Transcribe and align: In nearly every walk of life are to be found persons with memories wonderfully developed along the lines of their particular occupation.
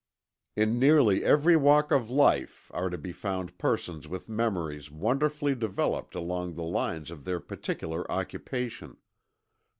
In 0.55 0.79
nearly 0.79 1.23
every 1.23 1.55
walk 1.55 1.91
of 1.91 2.09
life 2.09 2.71
are 2.73 2.89
to 2.89 2.97
be 2.97 3.11
found 3.11 3.55
persons 3.59 4.07
with 4.07 4.27
memories 4.27 4.89
wonderfully 4.89 5.53
developed 5.53 6.15
along 6.15 6.55
the 6.55 6.63
lines 6.63 7.11
of 7.11 7.23
their 7.23 7.39
particular 7.39 8.11
occupation. 8.11 8.97